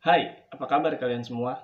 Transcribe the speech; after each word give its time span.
Hai, 0.00 0.32
apa 0.48 0.64
kabar 0.64 0.96
kalian 0.96 1.20
semua? 1.20 1.60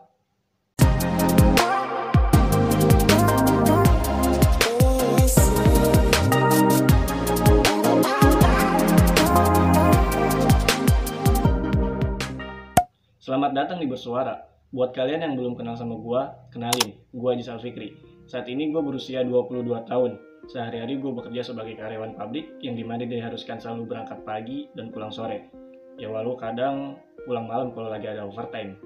Selamat 13.16 13.56
datang 13.56 13.80
di 13.80 13.88
Bersuara. 13.88 14.44
Buat 14.68 14.92
kalian 14.92 15.24
yang 15.24 15.40
belum 15.40 15.56
kenal 15.56 15.72
sama 15.72 15.96
gua, 15.96 16.36
kenalin, 16.52 16.92
gua 17.16 17.32
Jisal 17.40 17.56
Fikri. 17.56 17.96
Saat 18.28 18.52
ini 18.52 18.68
gue 18.68 18.84
berusia 18.84 19.24
22 19.24 19.64
tahun. 19.88 20.20
Sehari-hari 20.52 21.00
gue 21.00 21.08
bekerja 21.08 21.40
sebagai 21.40 21.80
karyawan 21.80 22.12
pabrik 22.20 22.60
yang 22.60 22.76
di 22.76 22.84
mana 22.84 23.08
diharuskan 23.08 23.56
selalu 23.56 23.96
berangkat 23.96 24.20
pagi 24.28 24.68
dan 24.76 24.92
pulang 24.92 25.08
sore. 25.08 25.48
Ya 25.96 26.12
walau 26.12 26.36
kadang 26.36 27.00
pulang 27.26 27.50
malam 27.50 27.74
kalau 27.74 27.90
lagi 27.90 28.06
ada 28.06 28.22
overtime. 28.22 28.78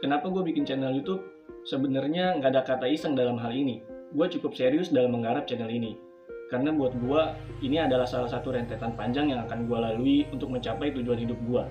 Kenapa 0.00 0.32
gue 0.32 0.42
bikin 0.42 0.64
channel 0.64 0.90
YouTube? 0.90 1.22
Sebenarnya 1.68 2.40
nggak 2.40 2.50
ada 2.50 2.62
kata 2.64 2.90
iseng 2.90 3.14
dalam 3.14 3.38
hal 3.38 3.52
ini. 3.52 3.84
Gue 4.16 4.26
cukup 4.26 4.56
serius 4.56 4.90
dalam 4.90 5.14
menggarap 5.14 5.46
channel 5.46 5.70
ini. 5.70 5.94
Karena 6.50 6.74
buat 6.74 6.92
gue, 6.96 7.22
ini 7.64 7.80
adalah 7.80 8.04
salah 8.04 8.28
satu 8.28 8.52
rentetan 8.52 8.92
panjang 8.98 9.30
yang 9.30 9.46
akan 9.46 9.68
gue 9.68 9.78
lalui 9.78 10.18
untuk 10.34 10.52
mencapai 10.52 10.92
tujuan 10.92 11.22
hidup 11.22 11.38
gue. 11.48 11.64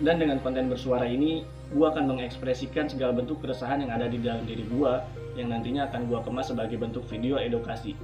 Dan 0.00 0.22
dengan 0.22 0.40
konten 0.40 0.72
bersuara 0.72 1.04
ini, 1.04 1.44
gue 1.74 1.86
akan 1.86 2.14
mengekspresikan 2.14 2.88
segala 2.88 3.12
bentuk 3.12 3.44
keresahan 3.44 3.84
yang 3.84 3.92
ada 3.92 4.08
di 4.08 4.22
dalam 4.22 4.46
diri 4.46 4.64
gue 4.64 4.92
yang 5.34 5.50
nantinya 5.50 5.90
akan 5.90 6.06
gue 6.06 6.18
kemas 6.22 6.54
sebagai 6.54 6.78
bentuk 6.78 7.04
video 7.10 7.36
edukasi. 7.36 7.98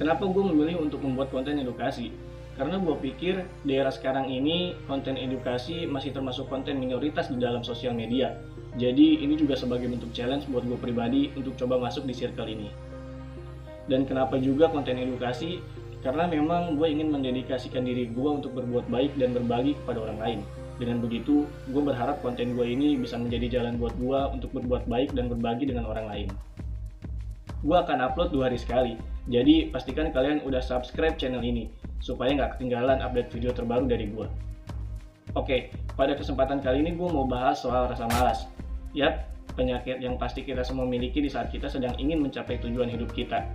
Kenapa 0.00 0.24
gue 0.24 0.44
memilih 0.48 0.80
untuk 0.80 1.04
membuat 1.04 1.28
konten 1.28 1.60
edukasi? 1.60 2.14
Karena 2.60 2.76
gue 2.76 2.92
pikir 2.92 3.40
di 3.64 3.72
era 3.72 3.88
sekarang 3.88 4.28
ini 4.28 4.76
konten 4.84 5.16
edukasi 5.16 5.88
masih 5.88 6.12
termasuk 6.12 6.44
konten 6.52 6.76
minoritas 6.76 7.32
di 7.32 7.40
dalam 7.40 7.64
sosial 7.64 7.96
media. 7.96 8.36
Jadi 8.76 9.24
ini 9.24 9.32
juga 9.40 9.56
sebagai 9.56 9.88
bentuk 9.88 10.12
challenge 10.12 10.44
buat 10.52 10.68
gue 10.68 10.76
pribadi 10.76 11.32
untuk 11.40 11.56
coba 11.56 11.80
masuk 11.80 12.04
di 12.04 12.12
circle 12.12 12.44
ini. 12.44 12.68
Dan 13.88 14.04
kenapa 14.04 14.36
juga 14.36 14.68
konten 14.68 15.00
edukasi? 15.00 15.64
Karena 16.04 16.28
memang 16.28 16.76
gue 16.76 16.84
ingin 16.84 17.08
mendedikasikan 17.08 17.80
diri 17.80 18.12
gue 18.12 18.28
untuk 18.28 18.52
berbuat 18.52 18.92
baik 18.92 19.16
dan 19.16 19.32
berbagi 19.32 19.80
kepada 19.80 20.04
orang 20.04 20.20
lain. 20.20 20.40
Dengan 20.76 21.00
begitu, 21.00 21.48
gue 21.72 21.80
berharap 21.80 22.20
konten 22.20 22.52
gue 22.52 22.66
ini 22.68 23.00
bisa 23.00 23.16
menjadi 23.16 23.56
jalan 23.56 23.80
buat 23.80 23.96
gue 23.96 24.20
untuk 24.36 24.52
berbuat 24.52 24.84
baik 24.84 25.16
dan 25.16 25.32
berbagi 25.32 25.72
dengan 25.72 25.88
orang 25.88 26.12
lain. 26.12 26.28
Gue 27.64 27.76
akan 27.76 28.04
upload 28.04 28.36
dua 28.36 28.52
hari 28.52 28.60
sekali, 28.60 29.00
jadi 29.32 29.72
pastikan 29.72 30.12
kalian 30.12 30.44
udah 30.44 30.64
subscribe 30.64 31.20
channel 31.20 31.44
ini, 31.44 31.68
supaya 32.00 32.32
nggak 32.34 32.56
ketinggalan 32.56 32.98
update 33.04 33.30
video 33.30 33.52
terbaru 33.52 33.86
dari 33.86 34.08
gue. 34.08 34.26
Oke, 35.38 35.70
pada 35.94 36.18
kesempatan 36.18 36.58
kali 36.58 36.82
ini 36.82 36.98
gue 36.98 37.06
mau 37.06 37.28
bahas 37.28 37.62
soal 37.62 37.86
rasa 37.86 38.10
malas. 38.10 38.50
Yap, 38.96 39.30
penyakit 39.54 40.02
yang 40.02 40.18
pasti 40.18 40.42
kita 40.42 40.66
semua 40.66 40.88
miliki 40.88 41.22
di 41.22 41.30
saat 41.30 41.54
kita 41.54 41.70
sedang 41.70 41.94
ingin 42.02 42.18
mencapai 42.18 42.58
tujuan 42.58 42.90
hidup 42.90 43.14
kita. 43.14 43.46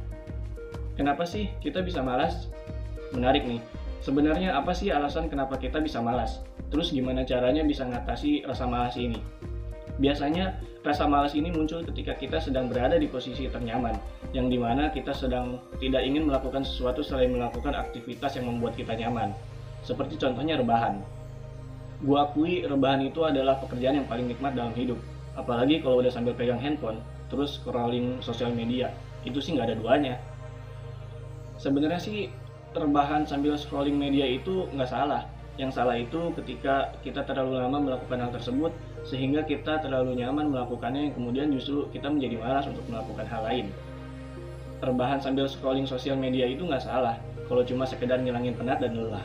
Kenapa 0.95 1.27
sih 1.27 1.51
kita 1.59 1.83
bisa 1.83 1.99
malas? 1.99 2.47
Menarik 3.11 3.43
nih. 3.43 3.59
Sebenarnya 3.99 4.55
apa 4.55 4.71
sih 4.71 4.93
alasan 4.93 5.27
kenapa 5.27 5.59
kita 5.59 5.83
bisa 5.83 5.99
malas? 5.99 6.39
Terus 6.71 6.93
gimana 6.93 7.27
caranya 7.27 7.65
bisa 7.65 7.83
ngatasi 7.83 8.47
rasa 8.47 8.63
malas 8.69 8.95
ini? 8.95 9.19
Biasanya 9.95 10.59
rasa 10.83 11.07
malas 11.07 11.33
ini 11.33 11.49
muncul 11.49 11.81
ketika 11.87 12.13
kita 12.19 12.37
sedang 12.43 12.67
berada 12.67 12.99
di 12.99 13.07
posisi 13.07 13.47
ternyaman, 13.47 13.95
yang 14.35 14.51
di 14.51 14.59
mana 14.59 14.91
kita 14.91 15.15
sedang 15.15 15.57
tidak 15.79 16.03
ingin 16.03 16.27
melakukan 16.27 16.67
sesuatu 16.67 16.99
selain 16.99 17.31
melakukan 17.31 17.73
aktivitas 17.73 18.35
yang 18.35 18.51
membuat 18.51 18.75
kita 18.75 18.93
nyaman. 18.93 19.31
Seperti 19.81 20.19
contohnya 20.19 20.59
rebahan. 20.59 20.99
Gua 22.03 22.27
akui 22.27 22.67
rebahan 22.67 23.07
itu 23.07 23.23
adalah 23.23 23.55
pekerjaan 23.63 24.03
yang 24.03 24.07
paling 24.09 24.27
nikmat 24.27 24.51
dalam 24.51 24.75
hidup. 24.75 24.99
Apalagi 25.39 25.79
kalau 25.79 26.03
udah 26.03 26.11
sambil 26.11 26.35
pegang 26.35 26.59
handphone, 26.59 26.99
terus 27.31 27.57
scrolling 27.59 28.19
sosial 28.19 28.51
media. 28.51 28.91
Itu 29.23 29.39
sih 29.39 29.55
nggak 29.55 29.73
ada 29.73 29.77
duanya 29.79 30.15
sebenarnya 31.59 31.99
sih 31.99 32.27
terbahan 32.75 33.23
sambil 33.23 33.55
scrolling 33.55 33.95
media 33.95 34.27
itu 34.27 34.67
nggak 34.75 34.89
salah 34.91 35.23
yang 35.55 35.71
salah 35.71 35.95
itu 35.95 36.35
ketika 36.35 36.91
kita 36.99 37.23
terlalu 37.23 37.63
lama 37.63 37.79
melakukan 37.79 38.19
hal 38.19 38.31
tersebut 38.35 38.75
sehingga 39.05 39.45
kita 39.45 39.85
terlalu 39.85 40.17
nyaman 40.17 40.49
melakukannya. 40.49 41.09
Yang 41.09 41.13
kemudian 41.21 41.47
justru 41.53 41.85
kita 41.93 42.09
menjadi 42.09 42.41
malas 42.41 42.65
untuk 42.65 42.83
melakukan 42.89 43.25
hal 43.29 43.41
lain. 43.45 43.65
Terbahan 44.81 45.21
sambil 45.21 45.45
scrolling 45.45 45.87
sosial 45.87 46.17
media 46.17 46.49
itu 46.49 46.65
nggak 46.65 46.83
salah. 46.83 47.15
Kalau 47.45 47.61
cuma 47.61 47.85
sekedar 47.85 48.17
ngilangin 48.17 48.57
penat 48.57 48.81
dan 48.81 48.97
lelah. 48.97 49.23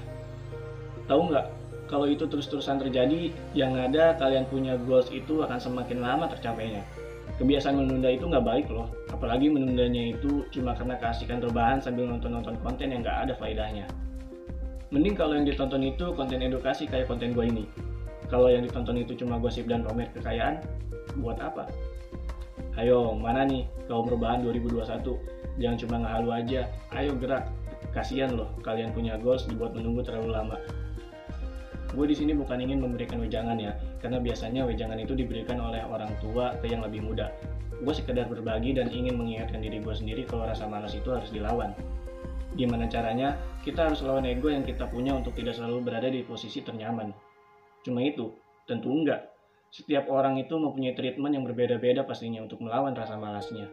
Tahu 1.09 1.33
nggak? 1.33 1.47
Kalau 1.91 2.07
itu 2.07 2.23
terus-terusan 2.23 2.79
terjadi 2.79 3.35
yang 3.57 3.75
ada 3.75 4.15
kalian 4.15 4.47
punya 4.47 4.79
goals 4.87 5.11
itu 5.11 5.43
akan 5.43 5.59
semakin 5.59 5.99
lama 5.99 6.31
tercapainya. 6.31 6.87
Kebiasaan 7.41 7.75
menunda 7.75 8.13
itu 8.13 8.29
nggak 8.29 8.47
baik 8.47 8.67
loh. 8.71 8.87
Apalagi 9.11 9.51
menundanya 9.51 10.15
itu 10.15 10.45
cuma 10.55 10.77
karena 10.77 11.01
keasikan 11.01 11.43
rebahan 11.43 11.83
sambil 11.83 12.07
nonton-nonton 12.07 12.55
konten 12.63 12.95
yang 12.95 13.03
nggak 13.03 13.27
ada 13.27 13.33
faedahnya. 13.35 13.89
Mending 14.93 15.17
kalau 15.19 15.35
yang 15.35 15.49
ditonton 15.49 15.83
itu 15.83 16.15
konten 16.15 16.39
edukasi 16.45 16.87
kayak 16.87 17.11
konten 17.11 17.35
gue 17.35 17.47
ini 17.47 17.90
kalau 18.31 18.47
yang 18.47 18.63
ditonton 18.63 19.03
itu 19.03 19.19
cuma 19.19 19.43
gosip 19.43 19.67
dan 19.67 19.83
pamer 19.83 20.07
kekayaan 20.15 20.63
buat 21.19 21.43
apa? 21.43 21.67
Ayo 22.79 23.19
mana 23.19 23.43
nih 23.43 23.67
kaum 23.91 24.07
perubahan 24.07 24.47
2021 24.47 25.03
jangan 25.59 25.77
cuma 25.83 25.97
ngehalu 26.07 26.31
aja. 26.39 26.61
Ayo 26.95 27.19
gerak. 27.19 27.51
Kasihan 27.91 28.39
loh 28.39 28.55
kalian 28.63 28.95
punya 28.95 29.19
goals 29.19 29.51
dibuat 29.51 29.75
menunggu 29.75 30.07
terlalu 30.07 30.31
lama. 30.31 30.57
Gue 31.91 32.07
di 32.07 32.15
sini 32.15 32.31
bukan 32.39 32.63
ingin 32.63 32.79
memberikan 32.79 33.19
wejangan 33.19 33.59
ya 33.59 33.75
karena 33.99 34.23
biasanya 34.23 34.63
wejangan 34.63 35.03
itu 35.03 35.19
diberikan 35.19 35.59
oleh 35.59 35.83
orang 35.83 36.15
tua 36.23 36.55
ke 36.63 36.71
yang 36.71 36.87
lebih 36.87 37.03
muda. 37.03 37.35
Gue 37.83 37.91
sekedar 37.91 38.31
berbagi 38.31 38.79
dan 38.79 38.87
ingin 38.95 39.19
mengingatkan 39.19 39.59
diri 39.59 39.83
gue 39.83 39.91
sendiri 39.91 40.23
kalau 40.23 40.47
rasa 40.47 40.71
malas 40.71 40.95
itu 40.95 41.11
harus 41.11 41.35
dilawan. 41.35 41.75
Gimana 42.55 42.87
caranya? 42.87 43.35
Kita 43.67 43.91
harus 43.91 44.07
lawan 44.07 44.23
ego 44.23 44.55
yang 44.55 44.63
kita 44.63 44.87
punya 44.87 45.19
untuk 45.19 45.35
tidak 45.35 45.59
selalu 45.59 45.83
berada 45.83 46.07
di 46.07 46.23
posisi 46.23 46.63
ternyaman 46.63 47.11
cuma 47.87 48.05
itu 48.05 48.35
tentu 48.69 48.91
enggak 48.91 49.31
setiap 49.71 50.11
orang 50.11 50.37
itu 50.39 50.59
mempunyai 50.59 50.99
treatment 50.99 51.33
yang 51.35 51.45
berbeda-beda 51.47 52.03
pastinya 52.03 52.43
untuk 52.43 52.59
melawan 52.61 52.93
rasa 52.93 53.15
malasnya 53.17 53.71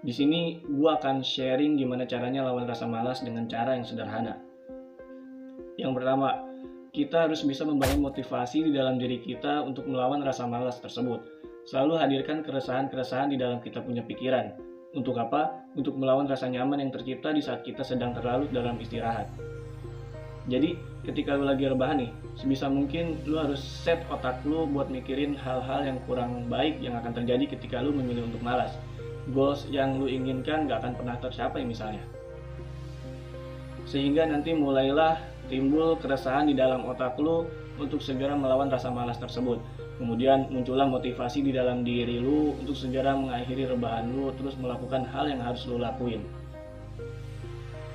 di 0.00 0.14
sini 0.14 0.62
gue 0.62 0.90
akan 0.90 1.20
sharing 1.20 1.76
gimana 1.76 2.06
caranya 2.06 2.46
lawan 2.46 2.64
rasa 2.64 2.86
malas 2.86 3.20
dengan 3.20 3.50
cara 3.50 3.74
yang 3.74 3.84
sederhana 3.84 4.38
yang 5.78 5.94
pertama 5.94 6.48
kita 6.98 7.28
harus 7.28 7.44
bisa 7.44 7.62
membangun 7.62 8.02
motivasi 8.10 8.64
di 8.66 8.72
dalam 8.74 8.96
diri 8.96 9.20
kita 9.22 9.62
untuk 9.62 9.86
melawan 9.86 10.24
rasa 10.24 10.48
malas 10.48 10.80
tersebut. 10.80 11.20
Selalu 11.68 11.94
hadirkan 12.00 12.40
keresahan-keresahan 12.42 13.30
di 13.30 13.36
dalam 13.36 13.60
kita 13.62 13.84
punya 13.84 14.02
pikiran. 14.02 14.56
Untuk 14.96 15.20
apa? 15.20 15.68
Untuk 15.76 15.94
melawan 15.94 16.24
rasa 16.24 16.48
nyaman 16.48 16.80
yang 16.80 16.90
tercipta 16.90 17.30
di 17.30 17.44
saat 17.44 17.62
kita 17.62 17.84
sedang 17.84 18.16
terlalu 18.16 18.48
dalam 18.50 18.80
istirahat. 18.80 19.30
Jadi, 20.48 20.80
ketika 21.04 21.36
lu 21.36 21.44
lagi 21.44 21.68
rebahan 21.68 22.00
nih, 22.00 22.10
sebisa 22.40 22.72
mungkin 22.72 23.20
lu 23.28 23.36
harus 23.36 23.60
set 23.60 24.00
otak 24.08 24.40
lu 24.48 24.64
buat 24.64 24.88
mikirin 24.88 25.36
hal-hal 25.36 25.84
yang 25.84 26.00
kurang 26.08 26.48
baik 26.48 26.80
yang 26.80 26.96
akan 26.96 27.12
terjadi 27.12 27.52
ketika 27.52 27.84
lu 27.84 27.92
memilih 27.92 28.24
untuk 28.24 28.40
malas. 28.40 28.72
Goals 29.28 29.68
yang 29.68 30.00
lu 30.00 30.08
inginkan 30.08 30.64
gak 30.64 30.80
akan 30.80 30.96
pernah 30.96 31.16
tercapai 31.20 31.68
misalnya. 31.68 32.00
Sehingga 33.84 34.24
nanti 34.24 34.56
mulailah 34.56 35.20
timbul 35.52 36.00
keresahan 36.00 36.48
di 36.48 36.56
dalam 36.56 36.88
otak 36.88 37.20
lu 37.20 37.44
untuk 37.76 38.00
segera 38.00 38.32
melawan 38.32 38.72
rasa 38.72 38.88
malas 38.88 39.20
tersebut. 39.20 39.60
Kemudian 40.00 40.48
muncullah 40.48 40.88
motivasi 40.88 41.44
di 41.44 41.52
dalam 41.52 41.84
diri 41.84 42.22
lu 42.22 42.56
untuk 42.56 42.72
segera 42.72 43.12
mengakhiri 43.12 43.68
rebahan 43.68 44.08
lu 44.08 44.32
terus 44.36 44.56
melakukan 44.56 45.04
hal 45.04 45.28
yang 45.28 45.44
harus 45.44 45.68
lu 45.68 45.76
lakuin. 45.76 46.24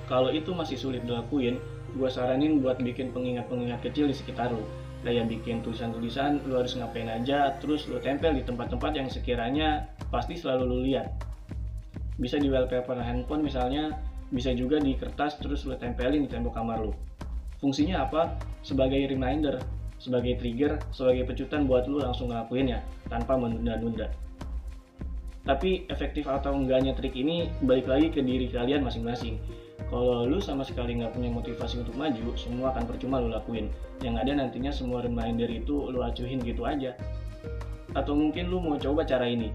Kalau 0.05 0.29
itu 0.29 0.51
masih 0.51 0.75
sulit 0.75 1.01
dilakuin, 1.07 1.57
gue 1.93 2.09
saranin 2.09 2.59
buat 2.59 2.81
bikin 2.81 3.13
pengingat-pengingat 3.13 3.85
kecil 3.85 4.09
di 4.09 4.15
sekitar 4.17 4.49
lu. 4.49 4.65
Kayak 5.03 5.27
bikin 5.29 5.59
tulisan-tulisan, 5.61 6.41
lu 6.47 6.55
harus 6.57 6.79
ngapain 6.79 7.11
aja, 7.11 7.59
terus 7.59 7.85
lu 7.91 7.99
tempel 7.99 8.39
di 8.39 8.43
tempat-tempat 8.47 8.91
yang 8.95 9.07
sekiranya 9.11 9.85
pasti 10.07 10.39
selalu 10.39 10.63
lu 10.63 10.77
lihat. 10.87 11.11
Bisa 12.15 12.39
di 12.39 12.47
wallpaper 12.47 12.95
handphone 13.03 13.43
misalnya, 13.43 13.99
bisa 14.31 14.55
juga 14.55 14.79
di 14.79 14.95
kertas 14.95 15.37
terus 15.43 15.67
lu 15.67 15.75
tempelin 15.75 16.23
di 16.25 16.29
tembok 16.31 16.55
kamar 16.55 16.79
lu. 16.81 16.95
Fungsinya 17.59 18.07
apa? 18.07 18.39
Sebagai 18.63 19.03
reminder, 19.11 19.59
sebagai 19.99 20.39
trigger, 20.39 20.79
sebagai 20.95 21.27
pecutan 21.27 21.67
buat 21.67 21.83
lu 21.85 21.99
langsung 21.99 22.31
ngelakuin 22.31 22.73
ya, 22.73 22.79
tanpa 23.11 23.35
menunda-nunda. 23.35 24.07
Tapi 25.43 25.83
efektif 25.91 26.23
atau 26.31 26.55
enggaknya 26.55 26.95
trik 26.95 27.19
ini 27.19 27.51
balik 27.59 27.91
lagi 27.91 28.07
ke 28.07 28.23
diri 28.23 28.47
kalian 28.47 28.87
masing-masing. 28.87 29.35
Kalau 29.93 30.25
lu 30.25 30.41
sama 30.41 30.65
sekali 30.65 30.97
nggak 30.97 31.13
punya 31.13 31.29
motivasi 31.29 31.85
untuk 31.85 31.93
maju, 31.93 32.33
semua 32.33 32.73
akan 32.73 32.89
percuma 32.89 33.21
lu 33.21 33.29
lakuin. 33.29 33.69
Yang 34.01 34.25
ada 34.25 34.31
nantinya 34.41 34.73
semua 34.73 35.05
reminder 35.05 35.45
itu 35.45 35.93
lu 35.93 36.01
acuhin 36.01 36.41
gitu 36.41 36.65
aja. 36.65 36.97
Atau 37.93 38.17
mungkin 38.17 38.49
lu 38.49 38.57
mau 38.57 38.73
coba 38.81 39.05
cara 39.05 39.29
ini. 39.29 39.53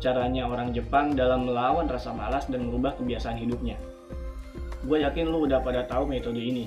Caranya 0.00 0.48
orang 0.48 0.72
Jepang 0.72 1.12
dalam 1.12 1.44
melawan 1.44 1.84
rasa 1.84 2.16
malas 2.16 2.48
dan 2.48 2.64
merubah 2.64 2.96
kebiasaan 2.96 3.36
hidupnya. 3.36 3.76
Gue 4.88 5.04
yakin 5.04 5.28
lu 5.28 5.44
udah 5.44 5.60
pada 5.60 5.84
tahu 5.84 6.08
metode 6.08 6.40
ini, 6.40 6.64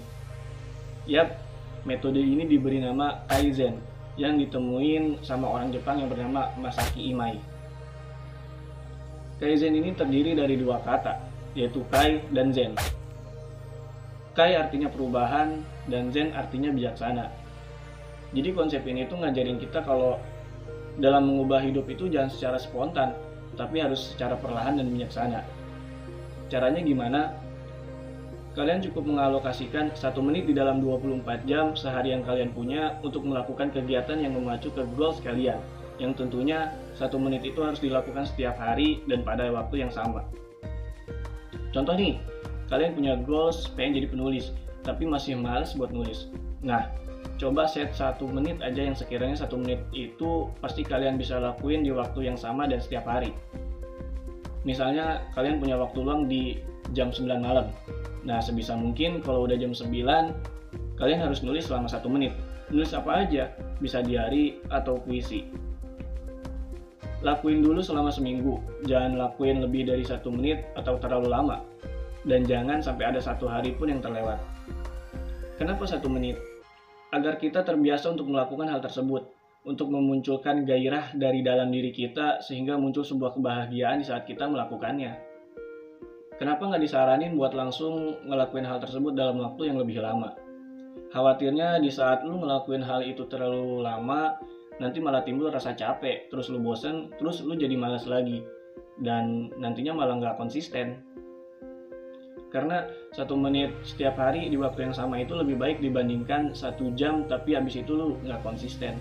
Yap, 1.10 1.42
metode 1.90 2.22
ini 2.22 2.46
diberi 2.46 2.86
nama 2.86 3.26
Kaizen. 3.26 3.82
yang 4.18 4.34
ditemuin 4.42 5.22
sama 5.22 5.46
orang 5.46 5.70
Jepang 5.70 6.02
yang 6.02 6.10
bernama 6.10 6.50
Masaki 6.58 7.14
Imai. 7.14 7.38
Kaizen 9.38 9.78
ini 9.78 9.94
terdiri 9.94 10.34
dari 10.34 10.58
dua 10.58 10.82
kata, 10.82 11.22
yaitu 11.54 11.86
Kai 11.94 12.26
dan 12.34 12.50
Zen. 12.50 12.74
Kai 14.38 14.54
artinya 14.54 14.86
perubahan 14.86 15.66
dan 15.90 16.14
Zen 16.14 16.30
artinya 16.38 16.70
bijaksana. 16.70 17.26
Jadi 18.38 18.54
konsep 18.54 18.86
ini 18.86 19.10
tuh 19.10 19.18
ngajarin 19.18 19.58
kita 19.58 19.82
kalau 19.82 20.22
dalam 21.02 21.26
mengubah 21.26 21.66
hidup 21.66 21.90
itu 21.90 22.06
jangan 22.06 22.30
secara 22.30 22.62
spontan, 22.62 23.18
tapi 23.58 23.82
harus 23.82 24.14
secara 24.14 24.38
perlahan 24.38 24.78
dan 24.78 24.94
bijaksana. 24.94 25.42
Caranya 26.54 26.86
gimana? 26.86 27.22
Kalian 28.54 28.82
cukup 28.86 29.10
mengalokasikan 29.10 29.94
satu 29.98 30.22
menit 30.22 30.46
di 30.46 30.54
dalam 30.54 30.86
24 30.86 31.46
jam 31.50 31.74
sehari 31.74 32.14
yang 32.14 32.22
kalian 32.22 32.54
punya 32.54 32.94
untuk 33.02 33.26
melakukan 33.26 33.74
kegiatan 33.74 34.22
yang 34.22 34.38
memacu 34.38 34.70
ke 34.70 34.86
goals 34.94 35.18
kalian. 35.22 35.58
Yang 35.98 36.26
tentunya 36.26 36.78
satu 36.94 37.18
menit 37.18 37.42
itu 37.42 37.58
harus 37.66 37.82
dilakukan 37.82 38.30
setiap 38.30 38.58
hari 38.62 39.02
dan 39.10 39.26
pada 39.26 39.50
waktu 39.50 39.82
yang 39.82 39.90
sama. 39.90 40.26
Contoh 41.70 41.94
nih, 41.94 42.18
kalian 42.68 42.96
punya 42.96 43.14
goals 43.24 43.72
pengen 43.76 44.04
jadi 44.04 44.08
penulis, 44.12 44.52
tapi 44.84 45.08
masih 45.08 45.40
males 45.40 45.76
buat 45.76 45.92
nulis. 45.92 46.32
Nah, 46.64 46.92
coba 47.38 47.68
set 47.68 47.94
satu 47.96 48.28
menit 48.28 48.60
aja 48.64 48.82
yang 48.82 48.96
sekiranya 48.98 49.38
satu 49.40 49.60
menit 49.60 49.84
itu 49.96 50.52
pasti 50.60 50.82
kalian 50.82 51.16
bisa 51.20 51.38
lakuin 51.38 51.84
di 51.84 51.92
waktu 51.92 52.28
yang 52.28 52.38
sama 52.40 52.66
dan 52.68 52.80
setiap 52.82 53.08
hari. 53.08 53.32
Misalnya 54.68 55.24
kalian 55.32 55.64
punya 55.64 55.80
waktu 55.80 56.00
luang 56.04 56.28
di 56.28 56.60
jam 56.92 57.14
9 57.14 57.40
malam. 57.40 57.72
Nah 58.28 58.44
sebisa 58.44 58.76
mungkin 58.76 59.24
kalau 59.24 59.48
udah 59.48 59.56
jam 59.56 59.72
9 59.72 59.88
kalian 60.98 61.20
harus 61.24 61.40
nulis 61.46 61.70
selama 61.70 61.88
satu 61.88 62.12
menit. 62.12 62.36
Nulis 62.68 62.92
apa 62.92 63.24
aja, 63.24 63.56
bisa 63.80 64.04
diari 64.04 64.60
atau 64.68 65.00
puisi. 65.00 65.48
Lakuin 67.24 67.64
dulu 67.64 67.80
selama 67.80 68.12
seminggu, 68.12 68.60
jangan 68.86 69.16
lakuin 69.16 69.64
lebih 69.64 69.88
dari 69.88 70.04
satu 70.04 70.30
menit 70.30 70.68
atau 70.76 71.00
terlalu 71.00 71.32
lama. 71.32 71.64
Dan 72.28 72.44
jangan 72.44 72.84
sampai 72.84 73.16
ada 73.16 73.24
satu 73.24 73.48
hari 73.48 73.72
pun 73.80 73.88
yang 73.88 74.04
terlewat. 74.04 74.38
Kenapa 75.56 75.88
satu 75.88 76.12
menit? 76.12 76.36
agar 77.12 77.40
kita 77.40 77.64
terbiasa 77.64 78.12
untuk 78.12 78.28
melakukan 78.28 78.68
hal 78.68 78.84
tersebut, 78.84 79.32
untuk 79.64 79.88
memunculkan 79.92 80.68
gairah 80.68 81.16
dari 81.16 81.40
dalam 81.44 81.72
diri 81.72 81.96
kita 81.96 82.44
sehingga 82.44 82.76
muncul 82.76 83.04
sebuah 83.04 83.40
kebahagiaan 83.40 84.04
di 84.04 84.06
saat 84.08 84.28
kita 84.28 84.48
melakukannya. 84.48 85.16
Kenapa 86.38 86.70
nggak 86.70 86.84
disaranin 86.84 87.34
buat 87.34 87.56
langsung 87.56 88.22
ngelakuin 88.28 88.68
hal 88.68 88.78
tersebut 88.78 89.18
dalam 89.18 89.42
waktu 89.42 89.74
yang 89.74 89.78
lebih 89.82 90.04
lama? 90.04 90.36
Khawatirnya 91.10 91.80
di 91.82 91.90
saat 91.90 92.22
lu 92.28 92.44
ngelakuin 92.44 92.84
hal 92.84 93.02
itu 93.02 93.26
terlalu 93.26 93.82
lama, 93.82 94.38
nanti 94.78 95.02
malah 95.02 95.24
timbul 95.24 95.50
rasa 95.50 95.74
capek, 95.74 96.30
terus 96.30 96.52
lu 96.52 96.62
bosen, 96.62 97.10
terus 97.18 97.42
lu 97.42 97.58
jadi 97.58 97.74
malas 97.74 98.06
lagi, 98.06 98.44
dan 99.02 99.50
nantinya 99.58 99.98
malah 99.98 100.20
nggak 100.20 100.38
konsisten 100.38 101.07
karena 102.48 102.88
satu 103.12 103.36
menit 103.36 103.76
setiap 103.84 104.16
hari 104.16 104.48
di 104.48 104.56
waktu 104.56 104.88
yang 104.88 104.96
sama 104.96 105.20
itu 105.20 105.36
lebih 105.36 105.60
baik 105.60 105.84
dibandingkan 105.84 106.56
satu 106.56 106.96
jam 106.96 107.28
tapi 107.28 107.60
habis 107.60 107.76
itu 107.76 107.92
lu 107.92 108.16
nggak 108.24 108.40
konsisten. 108.44 108.96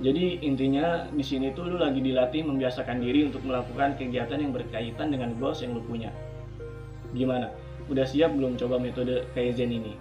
Jadi 0.00 0.40
intinya 0.40 1.04
di 1.12 1.20
sini 1.20 1.52
tuh 1.52 1.68
lu 1.68 1.76
lagi 1.76 2.00
dilatih 2.00 2.48
membiasakan 2.48 3.04
diri 3.04 3.28
untuk 3.28 3.44
melakukan 3.44 4.00
kegiatan 4.00 4.40
yang 4.40 4.56
berkaitan 4.56 5.12
dengan 5.12 5.36
goals 5.36 5.60
yang 5.60 5.76
lu 5.76 5.84
punya. 5.84 6.08
Gimana? 7.12 7.52
Udah 7.92 8.08
siap 8.08 8.32
belum 8.32 8.56
coba 8.56 8.80
metode 8.80 9.28
kaizen 9.36 9.68
ini? 9.68 9.98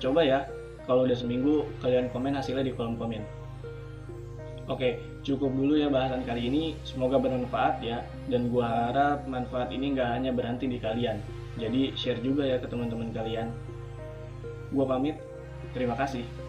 Coba 0.00 0.24
ya 0.24 0.48
kalau 0.88 1.04
udah 1.04 1.16
seminggu 1.16 1.68
kalian 1.84 2.08
komen 2.08 2.38
hasilnya 2.38 2.64
di 2.64 2.72
kolom 2.72 2.96
komen. 2.96 3.20
Oke, 4.72 4.96
cukup 5.24 5.50
dulu 5.56 5.80
ya 5.80 5.88
bahasan 5.88 6.22
kali 6.22 6.52
ini. 6.52 6.76
Semoga 6.84 7.16
bermanfaat 7.16 7.80
ya. 7.80 8.04
Dan 8.28 8.52
gua 8.52 8.92
harap 8.92 9.24
manfaat 9.24 9.72
ini 9.72 9.96
nggak 9.96 10.08
hanya 10.20 10.30
berhenti 10.30 10.68
di 10.68 10.78
kalian. 10.78 11.18
Jadi 11.56 11.96
share 11.96 12.20
juga 12.20 12.44
ya 12.44 12.60
ke 12.60 12.68
teman-teman 12.68 13.10
kalian. 13.10 13.48
Gua 14.70 14.84
pamit. 14.84 15.16
Terima 15.72 15.96
kasih. 15.96 16.43